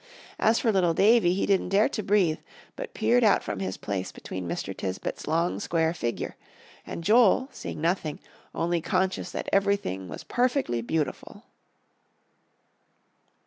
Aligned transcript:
As 0.39 0.57
for 0.57 0.71
little 0.71 0.95
Davie, 0.95 1.35
he 1.35 1.45
didn't 1.45 1.69
dare 1.69 1.87
to 1.89 2.01
breathe, 2.01 2.39
but 2.75 2.95
peered 2.95 3.23
out 3.23 3.43
from 3.43 3.59
his 3.59 3.77
place 3.77 4.11
between 4.11 4.47
Mr. 4.47 4.75
Tisbett's 4.75 5.27
long, 5.27 5.59
square 5.59 5.93
figure 5.93 6.35
and 6.87 7.03
Joel, 7.03 7.49
seeing 7.51 7.81
nothing, 7.81 8.17
only 8.55 8.81
conscious 8.81 9.29
that 9.29 9.47
everything 9.53 10.07
was 10.09 10.23
perfectly 10.23 10.81
beautiful. 10.81 11.43